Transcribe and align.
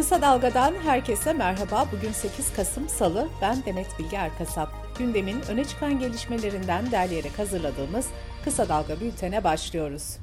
Kısa 0.00 0.22
Dalga'dan 0.22 0.74
herkese 0.84 1.32
merhaba. 1.32 1.86
Bugün 1.92 2.12
8 2.12 2.52
Kasım 2.52 2.88
Salı. 2.88 3.28
Ben 3.42 3.56
Demet 3.66 3.86
Bilge 3.98 4.16
Erkasap. 4.16 4.68
Gündemin 4.98 5.36
öne 5.50 5.64
çıkan 5.64 5.98
gelişmelerinden 5.98 6.90
derleyerek 6.90 7.38
hazırladığımız 7.38 8.06
Kısa 8.44 8.68
Dalga 8.68 9.00
bültene 9.00 9.44
başlıyoruz. 9.44 10.16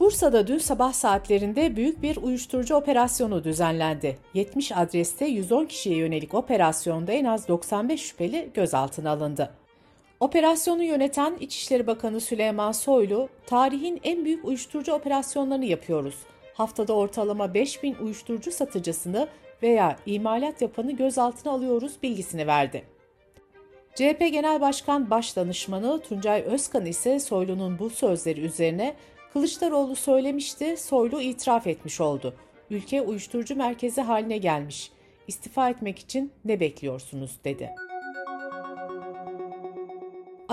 Bursa'da 0.00 0.46
dün 0.46 0.58
sabah 0.58 0.92
saatlerinde 0.92 1.76
büyük 1.76 2.02
bir 2.02 2.16
uyuşturucu 2.16 2.74
operasyonu 2.74 3.44
düzenlendi. 3.44 4.18
70 4.34 4.72
adreste 4.72 5.24
110 5.24 5.64
kişiye 5.64 5.96
yönelik 5.96 6.34
operasyonda 6.34 7.12
en 7.12 7.24
az 7.24 7.48
95 7.48 8.00
şüpheli 8.00 8.50
gözaltına 8.54 9.10
alındı. 9.10 9.50
Operasyonu 10.20 10.82
yöneten 10.82 11.36
İçişleri 11.40 11.86
Bakanı 11.86 12.20
Süleyman 12.20 12.72
Soylu, 12.72 13.28
tarihin 13.46 14.00
en 14.04 14.24
büyük 14.24 14.44
uyuşturucu 14.44 14.92
operasyonlarını 14.92 15.64
yapıyoruz. 15.64 16.14
Haftada 16.54 16.92
ortalama 16.92 17.54
5000 17.54 17.94
uyuşturucu 17.94 18.52
satıcısını 18.52 19.28
veya 19.62 19.96
imalat 20.06 20.62
yapanı 20.62 20.92
gözaltına 20.92 21.52
alıyoruz 21.52 21.92
bilgisini 22.02 22.46
verdi. 22.46 22.84
CHP 23.94 24.20
Genel 24.20 24.60
Başkan 24.60 25.10
Başdanışmanı 25.10 26.00
Tuncay 26.00 26.42
Özkan 26.42 26.86
ise 26.86 27.20
Soylu'nun 27.20 27.78
bu 27.78 27.90
sözleri 27.90 28.40
üzerine 28.40 28.94
Kılıçdaroğlu 29.32 29.96
söylemişti, 29.96 30.76
Soylu 30.76 31.20
itiraf 31.20 31.66
etmiş 31.66 32.00
oldu. 32.00 32.34
Ülke 32.70 33.02
uyuşturucu 33.02 33.56
merkezi 33.56 34.00
haline 34.00 34.38
gelmiş. 34.38 34.92
İstifa 35.26 35.70
etmek 35.70 35.98
için 35.98 36.32
ne 36.44 36.60
bekliyorsunuz 36.60 37.38
dedi. 37.44 37.70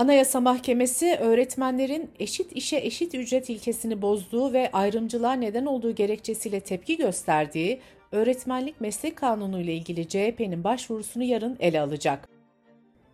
Anayasa 0.02 0.40
Mahkemesi 0.40 1.16
öğretmenlerin 1.20 2.10
eşit 2.18 2.52
işe 2.52 2.76
eşit 2.76 3.14
ücret 3.14 3.50
ilkesini 3.50 4.02
bozduğu 4.02 4.52
ve 4.52 4.70
ayrımcılığa 4.72 5.32
neden 5.32 5.66
olduğu 5.66 5.94
gerekçesiyle 5.94 6.60
tepki 6.60 6.96
gösterdiği 6.96 7.80
Öğretmenlik 8.12 8.80
Meslek 8.80 9.16
Kanunu 9.16 9.60
ile 9.60 9.74
ilgili 9.74 10.08
CHP'nin 10.08 10.64
başvurusunu 10.64 11.22
yarın 11.22 11.56
ele 11.60 11.80
alacak. 11.80 12.28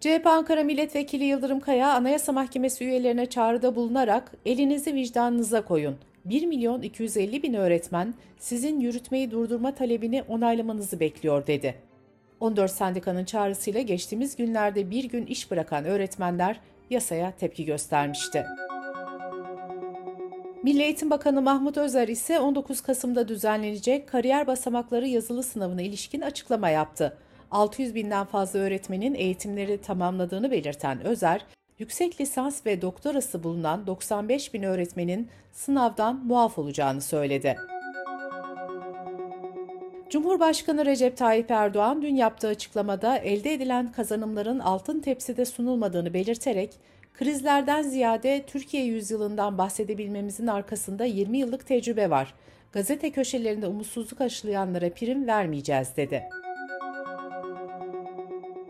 CHP 0.01 0.27
Ankara 0.27 0.65
Milletvekili 0.65 1.25
Yıldırım 1.25 1.61
Kaya, 1.61 1.93
Anayasa 1.93 2.33
Mahkemesi 2.33 2.85
üyelerine 2.85 3.27
çağrıda 3.27 3.77
bulunarak 3.77 4.33
elinizi 4.47 4.95
vicdanınıza 4.95 5.65
koyun. 5.65 5.97
1 6.25 6.47
milyon 6.47 6.83
250 6.83 7.43
bin 7.43 7.55
öğretmen 7.55 8.15
sizin 8.39 8.81
yürütmeyi 8.81 9.31
durdurma 9.31 9.75
talebini 9.75 10.23
onaylamanızı 10.23 11.01
bekliyor 11.01 11.47
dedi. 11.47 11.75
14 12.41 12.71
sendikanın 12.71 13.25
çağrısıyla 13.25 13.81
geçtiğimiz 13.81 14.37
günlerde 14.37 14.91
bir 14.91 15.05
gün 15.05 15.27
iş 15.27 15.51
bırakan 15.51 15.85
öğretmenler 15.85 16.61
yasaya 16.91 17.31
tepki 17.31 17.65
göstermişti. 17.65 18.47
Milli 20.63 20.83
Eğitim 20.83 21.11
Bakanı 21.11 21.43
Mahmut 21.43 21.77
Özer 21.77 22.09
ise 22.09 22.41
19 22.41 22.81
Kasım'da 22.81 23.29
düzenlenecek 23.29 24.09
kariyer 24.09 24.47
basamakları 24.47 25.07
yazılı 25.07 25.43
sınavına 25.43 25.83
ilişkin 25.83 26.21
açıklama 26.21 26.69
yaptı. 26.71 27.17
600 27.51 27.95
binden 27.95 28.25
fazla 28.27 28.59
öğretmenin 28.59 29.15
eğitimleri 29.15 29.81
tamamladığını 29.81 30.51
belirten 30.51 31.05
Özer, 31.05 31.45
yüksek 31.79 32.21
lisans 32.21 32.67
ve 32.67 32.83
doktorası 32.83 33.43
bulunan 33.43 33.87
95 33.87 34.55
bin 34.55 34.63
öğretmenin 34.63 35.29
sınavdan 35.53 36.25
muaf 36.25 36.59
olacağını 36.59 37.01
söyledi. 37.01 37.57
Cumhurbaşkanı 40.11 40.87
Recep 40.87 41.17
Tayyip 41.17 41.51
Erdoğan 41.51 42.03
dün 42.03 42.15
yaptığı 42.15 42.49
açıklamada 42.49 43.19
elde 43.19 43.53
edilen 43.53 43.93
kazanımların 43.93 44.59
altın 44.59 45.01
tepside 45.01 45.45
sunulmadığını 45.45 46.15
belirterek, 46.15 46.75
krizlerden 47.15 47.83
ziyade 47.83 48.45
Türkiye 48.47 48.85
yüzyılından 48.85 49.59
bahsedebilmemizin 49.59 50.47
arkasında 50.47 51.05
20 51.05 51.39
yıllık 51.39 51.67
tecrübe 51.67 52.11
var. 52.11 52.35
Gazete 52.73 53.11
köşelerinde 53.13 53.67
umutsuzluk 53.67 54.21
aşılayanlara 54.21 54.91
prim 54.91 55.27
vermeyeceğiz 55.27 55.89
dedi. 55.97 56.23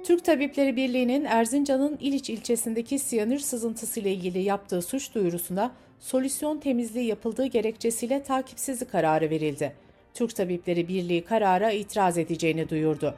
Türk 0.05 0.25
Tabipleri 0.25 0.77
Birliği'nin 0.77 1.25
Erzincan'ın 1.25 1.99
İliç 2.01 2.31
ilçesindeki 2.31 2.99
siyanür 2.99 3.39
sızıntısı 3.39 4.01
ile 4.01 4.13
ilgili 4.13 4.43
yaptığı 4.43 4.83
suç 4.83 5.15
duyurusuna 5.15 5.73
solüsyon 6.01 6.59
temizliği 6.59 7.07
yapıldığı 7.07 7.47
gerekçesiyle 7.47 8.23
takipsizlik 8.23 8.93
kararı 8.93 9.31
verildi. 9.31 9.88
Türk 10.19 10.37
Tabipleri 10.37 10.89
Birliği 10.89 11.25
karara 11.25 11.71
itiraz 11.71 12.19
edeceğini 12.19 12.69
duyurdu. 12.69 13.15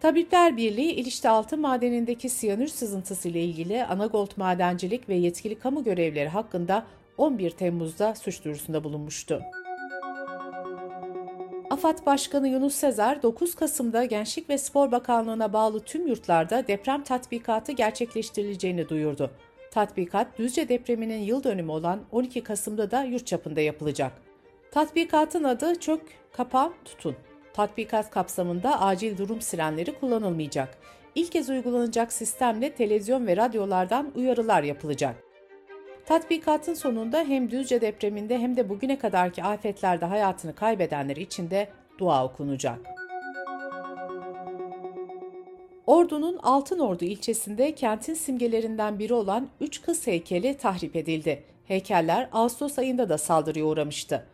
Tabipler 0.00 0.56
Birliği, 0.56 0.92
İliç'te 0.92 1.28
altın 1.28 1.60
madenindeki 1.60 2.28
siyanür 2.28 2.68
sızıntısı 2.68 3.28
ile 3.28 3.44
ilgili 3.44 3.84
Anagold 3.84 4.30
Madencilik 4.36 5.08
ve 5.08 5.14
yetkili 5.14 5.58
kamu 5.58 5.84
görevleri 5.84 6.28
hakkında 6.28 6.86
11 7.18 7.50
Temmuz'da 7.50 8.14
suç 8.14 8.44
duyurusunda 8.44 8.84
bulunmuştu. 8.84 9.42
AFAD 11.70 12.06
Başkanı 12.06 12.48
Yunus 12.48 12.74
Sezer, 12.74 13.22
9 13.22 13.54
Kasım'da 13.54 14.04
Gençlik 14.04 14.50
ve 14.50 14.58
Spor 14.58 14.92
Bakanlığı'na 14.92 15.52
bağlı 15.52 15.80
tüm 15.80 16.06
yurtlarda 16.06 16.66
deprem 16.66 17.04
tatbikatı 17.04 17.72
gerçekleştirileceğini 17.72 18.88
duyurdu. 18.88 19.30
Tatbikat, 19.70 20.38
Düzce 20.38 20.68
depreminin 20.68 21.20
yıl 21.20 21.44
dönümü 21.44 21.70
olan 21.70 22.00
12 22.12 22.42
Kasım'da 22.42 22.90
da 22.90 23.04
yurt 23.04 23.26
çapında 23.26 23.60
yapılacak. 23.60 24.33
Tatbikatın 24.74 25.44
adı 25.44 25.80
Çök, 25.80 26.00
Kapan, 26.32 26.72
Tutun. 26.84 27.16
Tatbikat 27.52 28.10
kapsamında 28.10 28.80
acil 28.80 29.18
durum 29.18 29.40
sirenleri 29.40 29.98
kullanılmayacak. 29.98 30.78
İlk 31.14 31.32
kez 31.32 31.48
uygulanacak 31.48 32.12
sistemle 32.12 32.74
televizyon 32.74 33.26
ve 33.26 33.36
radyolardan 33.36 34.12
uyarılar 34.14 34.62
yapılacak. 34.62 35.16
Tatbikatın 36.06 36.74
sonunda 36.74 37.24
hem 37.24 37.50
Düzce 37.50 37.80
depreminde 37.80 38.38
hem 38.38 38.56
de 38.56 38.68
bugüne 38.68 38.98
kadarki 38.98 39.44
afetlerde 39.44 40.04
hayatını 40.04 40.54
kaybedenler 40.54 41.16
için 41.16 41.50
de 41.50 41.68
dua 41.98 42.24
okunacak. 42.24 42.78
Ordu'nun 45.86 46.38
Altınordu 46.42 47.04
ilçesinde 47.04 47.74
kentin 47.74 48.14
simgelerinden 48.14 48.98
biri 48.98 49.14
olan 49.14 49.48
üç 49.60 49.82
kız 49.82 50.06
heykeli 50.06 50.56
tahrip 50.56 50.96
edildi. 50.96 51.44
Heykeller 51.64 52.28
Ağustos 52.32 52.78
ayında 52.78 53.08
da 53.08 53.18
saldırıya 53.18 53.64
uğramıştı. 53.64 54.33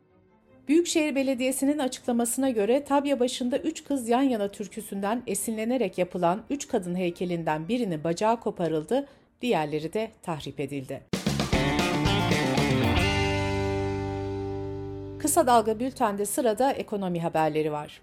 Büyükşehir 0.71 1.15
Belediyesi'nin 1.15 1.79
açıklamasına 1.79 2.51
göre 2.51 2.85
Tabya 2.85 3.21
başında 3.21 3.59
üç 3.59 3.85
kız 3.85 4.09
yan 4.09 4.23
yana 4.23 4.49
türküsünden 4.49 5.23
esinlenerek 5.27 5.99
yapılan 5.99 6.43
üç 6.51 6.69
kadın 6.69 6.95
heykelinden 6.95 7.69
birinin 7.69 8.05
bacağı 8.05 8.41
koparıldı, 8.41 9.09
diğerleri 9.43 9.93
de 9.93 10.11
tahrip 10.23 10.61
edildi. 10.61 11.01
Kısa 15.19 15.47
Dalga 15.47 15.81
Bülten'de 15.81 16.27
sırada 16.27 16.73
ekonomi 16.73 17.21
haberleri 17.21 17.73
var. 17.73 18.03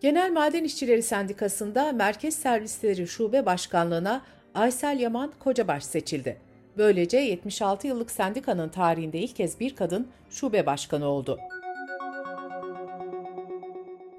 Genel 0.00 0.32
Maden 0.32 0.64
İşçileri 0.64 1.02
Sendikası'nda 1.02 1.92
Merkez 1.92 2.34
Servisleri 2.34 3.08
Şube 3.08 3.46
Başkanlığı'na 3.46 4.22
Aysel 4.54 5.00
Yaman 5.00 5.32
Kocabaş 5.38 5.84
seçildi. 5.84 6.36
Böylece 6.78 7.18
76 7.18 7.86
yıllık 7.86 8.10
sendikanın 8.10 8.68
tarihinde 8.68 9.18
ilk 9.18 9.36
kez 9.36 9.60
bir 9.60 9.76
kadın 9.76 10.08
şube 10.30 10.66
başkanı 10.66 11.06
oldu. 11.06 11.38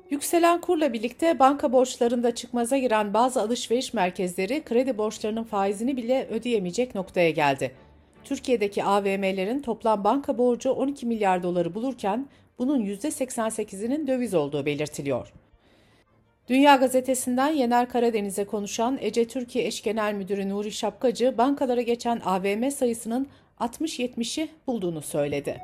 Yükselen 0.09 0.61
kurla 0.61 0.93
birlikte 0.93 1.39
banka 1.39 1.71
borçlarında 1.71 2.35
çıkmaza 2.35 2.77
giren 2.77 3.13
bazı 3.13 3.41
alışveriş 3.41 3.93
merkezleri 3.93 4.63
kredi 4.63 4.97
borçlarının 4.97 5.43
faizini 5.43 5.97
bile 5.97 6.27
ödeyemeyecek 6.31 6.95
noktaya 6.95 7.29
geldi. 7.29 7.71
Türkiye'deki 8.23 8.83
AVM'lerin 8.83 9.59
toplam 9.59 10.03
banka 10.03 10.37
borcu 10.37 10.71
12 10.71 11.05
milyar 11.05 11.43
doları 11.43 11.75
bulurken 11.75 12.27
bunun 12.59 12.85
%88'inin 12.85 14.07
döviz 14.07 14.33
olduğu 14.33 14.65
belirtiliyor. 14.65 15.33
Dünya 16.49 16.75
Gazetesi'nden 16.75 17.49
Yener 17.49 17.89
Karadeniz'e 17.89 18.45
konuşan 18.45 18.97
Ece 19.01 19.27
Türkiye 19.27 19.65
Eş 19.65 19.83
Genel 19.83 20.13
Müdürü 20.13 20.49
Nuri 20.49 20.71
Şapkacı, 20.71 21.37
bankalara 21.37 21.81
geçen 21.81 22.21
AVM 22.25 22.69
sayısının 22.71 23.27
60-70'i 23.59 24.49
bulduğunu 24.67 25.01
söyledi. 25.01 25.57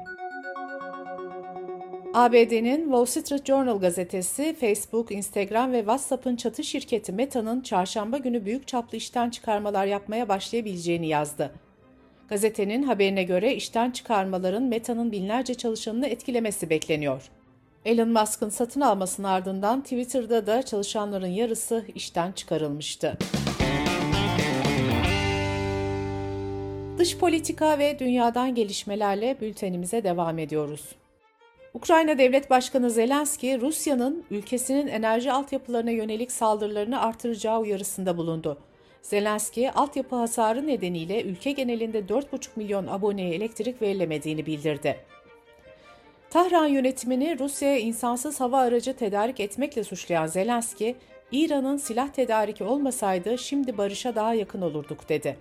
ABD'nin 2.14 2.84
Wall 2.84 3.06
Street 3.06 3.46
Journal 3.46 3.80
gazetesi, 3.80 4.56
Facebook, 4.60 5.12
Instagram 5.12 5.72
ve 5.72 5.80
WhatsApp'ın 5.80 6.36
çatı 6.36 6.64
şirketi 6.64 7.12
Meta'nın 7.12 7.62
çarşamba 7.62 8.18
günü 8.18 8.46
büyük 8.46 8.68
çaplı 8.68 8.98
işten 8.98 9.30
çıkarmalar 9.30 9.86
yapmaya 9.86 10.30
başlayabileceğini 10.30 11.08
yazdı. 11.08 11.54
Gazetenin 12.30 12.84
haberine 12.84 13.24
göre 13.24 13.56
işten 13.56 13.92
çıkarmaların 13.92 14.64
Meta'nın 14.64 15.12
binlerce 15.12 15.54
çalışanını 15.54 16.08
etkilemesi 16.08 16.70
bekleniyor. 16.70 17.30
Elon 17.86 18.10
Musk'ın 18.10 18.50
satın 18.50 18.82
almasının 18.82 19.28
ardından 19.28 19.82
Twitter'da 19.82 20.48
da 20.48 20.64
çalışanların 20.64 21.28
yarısı 21.28 21.86
işten 21.96 22.32
çıkarılmıştı. 22.32 23.18
Dış 26.98 27.18
politika 27.18 27.80
ve 27.80 28.00
dünyadan 28.00 28.56
gelişmelerle 28.56 29.38
bültenimize 29.42 30.04
devam 30.04 30.40
ediyoruz. 30.40 31.03
Ukrayna 31.74 32.18
Devlet 32.18 32.50
Başkanı 32.50 32.90
Zelenski, 32.90 33.62
Rusya'nın 33.62 34.24
ülkesinin 34.32 34.88
enerji 34.88 35.32
altyapılarına 35.32 35.92
yönelik 35.92 36.32
saldırılarını 36.32 37.02
artıracağı 37.02 37.60
uyarısında 37.60 38.18
bulundu. 38.18 38.58
Zelenski, 39.02 39.72
altyapı 39.72 40.16
hasarı 40.16 40.68
nedeniyle 40.68 41.24
ülke 41.24 41.52
genelinde 41.52 42.00
4,5 42.00 42.48
milyon 42.56 42.88
aboneye 42.88 43.36
elektrik 43.36 43.82
verilemediğini 43.82 44.46
bildirdi. 44.46 44.98
Tahran 46.30 46.66
yönetimini 46.66 47.40
Rusya'ya 47.40 47.78
insansız 47.78 48.40
hava 48.40 48.60
aracı 48.60 48.94
tedarik 48.94 49.40
etmekle 49.40 49.84
suçlayan 49.84 50.28
Zelenski, 50.28 50.96
İran'ın 51.32 51.78
silah 51.78 52.08
tedariki 52.08 52.64
olmasaydı 52.64 53.38
şimdi 53.38 53.78
barışa 53.78 54.16
daha 54.16 54.34
yakın 54.34 54.62
olurduk 54.62 55.10
dedi. 55.10 55.38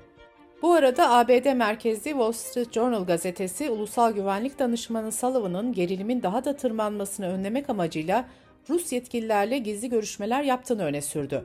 Bu 0.62 0.72
arada 0.72 1.10
ABD 1.10 1.54
merkezli 1.54 2.10
Wall 2.10 2.32
Street 2.32 2.72
Journal 2.72 3.04
gazetesi 3.04 3.70
Ulusal 3.70 4.12
Güvenlik 4.12 4.58
Danışmanı 4.58 5.12
Sullivan'ın 5.12 5.72
gerilimin 5.72 6.22
daha 6.22 6.44
da 6.44 6.56
tırmanmasını 6.56 7.26
önlemek 7.26 7.70
amacıyla 7.70 8.24
Rus 8.68 8.92
yetkililerle 8.92 9.58
gizli 9.58 9.88
görüşmeler 9.88 10.42
yaptığını 10.42 10.84
öne 10.84 11.02
sürdü. 11.02 11.44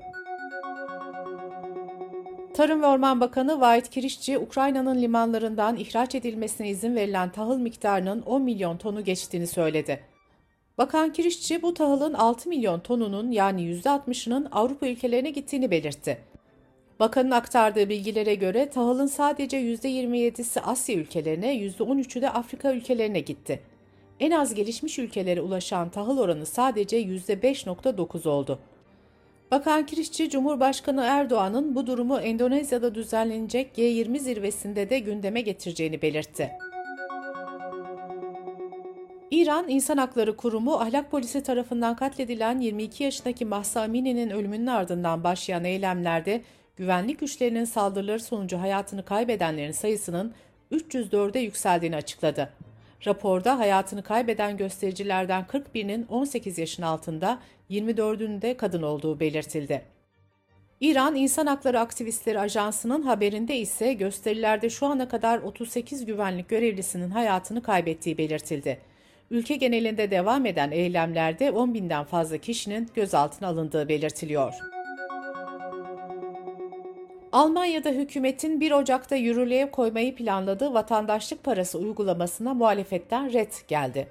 Tarım 2.53 2.81
ve 2.81 2.85
Orman 2.85 3.21
Bakanı 3.21 3.61
Vahit 3.61 3.89
Kirişçi, 3.89 4.37
Ukrayna'nın 4.37 5.01
limanlarından 5.01 5.77
ihraç 5.77 6.15
edilmesine 6.15 6.69
izin 6.69 6.95
verilen 6.95 7.29
tahıl 7.29 7.57
miktarının 7.59 8.21
10 8.21 8.41
milyon 8.41 8.77
tonu 8.77 9.03
geçtiğini 9.03 9.47
söyledi. 9.47 9.99
Bakan 10.77 11.13
Kirişçi, 11.13 11.61
bu 11.61 11.73
tahılın 11.73 12.13
6 12.13 12.49
milyon 12.49 12.79
tonunun 12.79 13.31
yani 13.31 13.61
%60'ının 13.61 14.47
Avrupa 14.51 14.87
ülkelerine 14.87 15.29
gittiğini 15.29 15.71
belirtti. 15.71 16.17
Bakanın 16.99 17.31
aktardığı 17.31 17.89
bilgilere 17.89 18.35
göre 18.35 18.69
tahılın 18.69 19.05
sadece 19.05 19.57
%27'si 19.57 20.61
Asya 20.61 20.95
ülkelerine, 20.95 21.55
%13'ü 21.55 22.21
de 22.21 22.29
Afrika 22.29 22.73
ülkelerine 22.73 23.19
gitti. 23.19 23.61
En 24.19 24.31
az 24.31 24.53
gelişmiş 24.53 24.99
ülkelere 24.99 25.41
ulaşan 25.41 25.89
tahıl 25.89 26.17
oranı 26.17 26.45
sadece 26.45 27.01
%5.9 27.01 28.29
oldu. 28.29 28.59
Bakan 29.51 29.85
Kirişçi, 29.85 30.29
Cumhurbaşkanı 30.29 31.03
Erdoğan'ın 31.03 31.75
bu 31.75 31.87
durumu 31.87 32.19
Endonezya'da 32.19 32.95
düzenlenecek 32.95 33.77
G20 33.77 34.19
zirvesinde 34.19 34.89
de 34.89 34.99
gündeme 34.99 35.41
getireceğini 35.41 36.01
belirtti. 36.01 36.51
İran 39.31 39.69
İnsan 39.69 39.97
Hakları 39.97 40.37
Kurumu 40.37 40.73
ahlak 40.73 41.11
polisi 41.11 41.43
tarafından 41.43 41.95
katledilen 41.95 42.59
22 42.59 43.03
yaşındaki 43.03 43.45
Mahsa 43.45 43.81
Amini'nin 43.81 44.29
ölümünün 44.29 44.67
ardından 44.67 45.23
başlayan 45.23 45.63
eylemlerde 45.63 46.41
güvenlik 46.77 47.19
güçlerinin 47.19 47.65
saldırıları 47.65 48.19
sonucu 48.19 48.59
hayatını 48.59 49.05
kaybedenlerin 49.05 49.71
sayısının 49.71 50.33
304'e 50.71 51.41
yükseldiğini 51.41 51.95
açıkladı. 51.95 52.49
Raporda 53.07 53.59
hayatını 53.59 54.03
kaybeden 54.03 54.57
göstericilerden 54.57 55.43
41'inin 55.43 56.05
18 56.09 56.57
yaşın 56.57 56.83
altında, 56.83 57.39
24'ünde 57.69 58.57
kadın 58.57 58.81
olduğu 58.81 59.19
belirtildi. 59.19 59.81
İran 60.81 61.15
İnsan 61.15 61.45
Hakları 61.45 61.79
Aktivistleri 61.79 62.39
Ajansı'nın 62.39 63.01
haberinde 63.01 63.57
ise 63.57 63.93
gösterilerde 63.93 64.69
şu 64.69 64.85
ana 64.85 65.07
kadar 65.07 65.39
38 65.39 66.05
güvenlik 66.05 66.49
görevlisinin 66.49 67.09
hayatını 67.09 67.63
kaybettiği 67.63 68.17
belirtildi. 68.17 68.79
Ülke 69.31 69.55
genelinde 69.55 70.11
devam 70.11 70.45
eden 70.45 70.71
eylemlerde 70.71 71.51
10 71.51 71.73
binden 71.73 72.03
fazla 72.03 72.37
kişinin 72.37 72.89
gözaltına 72.95 73.47
alındığı 73.47 73.89
belirtiliyor. 73.89 74.76
Almanya'da 77.31 77.89
hükümetin 77.89 78.59
1 78.59 78.71
Ocak'ta 78.71 79.15
yürürlüğe 79.15 79.71
koymayı 79.71 80.15
planladığı 80.15 80.73
vatandaşlık 80.73 81.43
parası 81.43 81.77
uygulamasına 81.77 82.53
muhalefetten 82.53 83.33
red 83.33 83.51
geldi. 83.67 84.07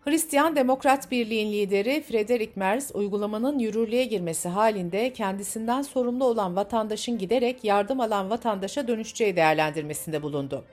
Hristiyan 0.00 0.56
Demokrat 0.56 1.10
Birliği'nin 1.10 1.52
lideri 1.52 2.02
Friedrich 2.02 2.56
Merz, 2.56 2.90
uygulamanın 2.94 3.58
yürürlüğe 3.58 4.04
girmesi 4.04 4.48
halinde 4.48 5.12
kendisinden 5.12 5.82
sorumlu 5.82 6.24
olan 6.24 6.56
vatandaşın 6.56 7.18
giderek 7.18 7.64
yardım 7.64 8.00
alan 8.00 8.30
vatandaşa 8.30 8.88
dönüşeceği 8.88 9.36
değerlendirmesinde 9.36 10.22
bulundu. 10.22 10.64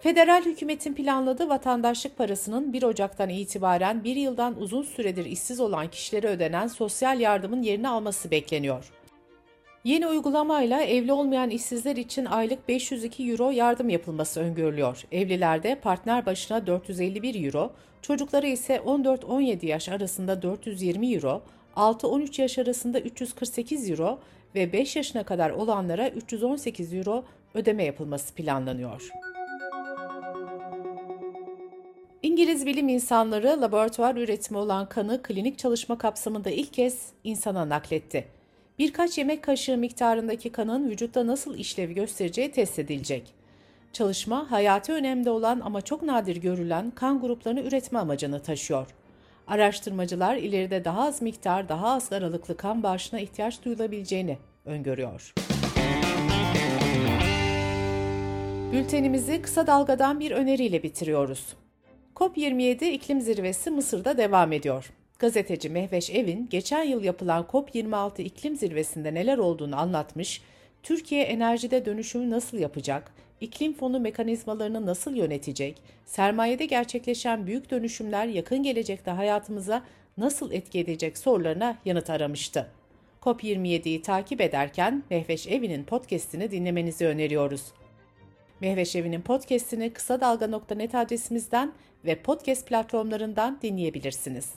Federal 0.00 0.42
hükümetin 0.42 0.94
planladığı 0.94 1.48
vatandaşlık 1.48 2.16
parasının 2.16 2.72
1 2.72 2.82
Ocak'tan 2.82 3.28
itibaren 3.28 4.04
bir 4.04 4.16
yıldan 4.16 4.60
uzun 4.60 4.82
süredir 4.82 5.24
işsiz 5.24 5.60
olan 5.60 5.88
kişilere 5.90 6.26
ödenen 6.26 6.66
sosyal 6.66 7.20
yardımın 7.20 7.62
yerini 7.62 7.88
alması 7.88 8.30
bekleniyor. 8.30 8.92
Yeni 9.86 10.06
uygulamayla 10.06 10.82
evli 10.82 11.12
olmayan 11.12 11.50
işsizler 11.50 11.96
için 11.96 12.24
aylık 12.24 12.68
502 12.68 13.30
euro 13.30 13.50
yardım 13.50 13.88
yapılması 13.88 14.40
öngörülüyor. 14.40 15.04
Evlilerde 15.12 15.74
partner 15.74 16.26
başına 16.26 16.66
451 16.66 17.44
euro, 17.44 17.72
çocukları 18.02 18.46
ise 18.46 18.76
14-17 18.76 19.66
yaş 19.66 19.88
arasında 19.88 20.42
420 20.42 21.14
euro, 21.14 21.42
6-13 21.76 22.42
yaş 22.42 22.58
arasında 22.58 23.00
348 23.00 23.90
euro 23.90 24.18
ve 24.54 24.72
5 24.72 24.96
yaşına 24.96 25.24
kadar 25.24 25.50
olanlara 25.50 26.08
318 26.08 26.94
euro 26.94 27.24
ödeme 27.54 27.84
yapılması 27.84 28.34
planlanıyor. 28.34 29.10
İngiliz 32.22 32.66
bilim 32.66 32.88
insanları 32.88 33.60
laboratuvar 33.60 34.16
üretimi 34.16 34.58
olan 34.58 34.88
kanı 34.88 35.22
klinik 35.22 35.58
çalışma 35.58 35.98
kapsamında 35.98 36.50
ilk 36.50 36.72
kez 36.72 37.12
insana 37.24 37.68
nakletti. 37.68 38.35
Birkaç 38.78 39.18
yemek 39.18 39.42
kaşığı 39.42 39.76
miktarındaki 39.76 40.52
kanın 40.52 40.90
vücutta 40.90 41.26
nasıl 41.26 41.58
işlevi 41.58 41.94
göstereceği 41.94 42.50
test 42.50 42.78
edilecek. 42.78 43.34
Çalışma, 43.92 44.50
hayati 44.50 44.92
önemde 44.92 45.30
olan 45.30 45.60
ama 45.64 45.80
çok 45.80 46.02
nadir 46.02 46.36
görülen 46.36 46.90
kan 46.90 47.20
gruplarını 47.20 47.60
üretme 47.60 47.98
amacını 47.98 48.42
taşıyor. 48.42 48.86
Araştırmacılar 49.46 50.36
ileride 50.36 50.84
daha 50.84 51.06
az 51.06 51.22
miktar, 51.22 51.68
daha 51.68 51.88
az 51.88 52.12
aralıklı 52.12 52.56
kan 52.56 52.82
bağışına 52.82 53.20
ihtiyaç 53.20 53.64
duyulabileceğini 53.64 54.38
öngörüyor. 54.64 55.32
Bültenimizi 58.72 59.42
kısa 59.42 59.66
dalgadan 59.66 60.20
bir 60.20 60.30
öneriyle 60.30 60.82
bitiriyoruz. 60.82 61.56
COP27 62.16 62.84
iklim 62.84 63.20
zirvesi 63.20 63.70
Mısır'da 63.70 64.16
devam 64.16 64.52
ediyor. 64.52 64.92
Gazeteci 65.18 65.68
Mehveş 65.68 66.10
Evin 66.10 66.48
geçen 66.50 66.82
yıl 66.82 67.04
yapılan 67.04 67.46
COP26 67.52 68.22
iklim 68.22 68.56
zirvesinde 68.56 69.14
neler 69.14 69.38
olduğunu 69.38 69.76
anlatmış, 69.80 70.42
Türkiye 70.82 71.22
enerjide 71.22 71.84
dönüşümü 71.84 72.30
nasıl 72.30 72.58
yapacak, 72.58 73.12
iklim 73.40 73.72
fonu 73.72 74.00
mekanizmalarını 74.00 74.86
nasıl 74.86 75.14
yönetecek, 75.14 75.82
sermayede 76.04 76.66
gerçekleşen 76.66 77.46
büyük 77.46 77.70
dönüşümler 77.70 78.26
yakın 78.26 78.62
gelecekte 78.62 79.10
hayatımıza 79.10 79.82
nasıl 80.18 80.52
etki 80.52 80.78
edecek 80.78 81.18
sorularına 81.18 81.78
yanıt 81.84 82.10
aramıştı. 82.10 82.70
COP27'yi 83.22 84.02
takip 84.02 84.40
ederken 84.40 85.02
Mehveş 85.10 85.46
Evi'nin 85.46 85.84
podcastini 85.84 86.50
dinlemenizi 86.50 87.06
öneriyoruz. 87.06 87.62
Mehveş 88.60 88.96
Evi'nin 88.96 89.20
podcastini 89.20 89.92
kısa 89.92 90.20
dalga.net 90.20 90.94
adresimizden 90.94 91.72
ve 92.04 92.22
podcast 92.22 92.66
platformlarından 92.68 93.58
dinleyebilirsiniz. 93.62 94.52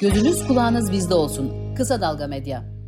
Gözünüz 0.00 0.46
kulağınız 0.46 0.92
bizde 0.92 1.14
olsun. 1.14 1.74
Kısa 1.74 2.00
Dalga 2.00 2.26
Medya. 2.26 2.79